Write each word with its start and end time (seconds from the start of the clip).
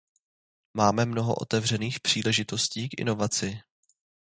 Máme 0.73 1.05
mnoho 1.05 1.35
otevřených 1.35 1.99
příležitostí 1.99 2.89
k 2.89 2.99
inovaci. 2.99 3.61